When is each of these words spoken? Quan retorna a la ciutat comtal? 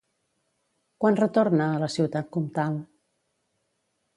Quan 1.03 1.17
retorna 1.19 1.67
a 1.75 1.83
la 1.83 1.91
ciutat 1.97 2.33
comtal? 2.39 2.81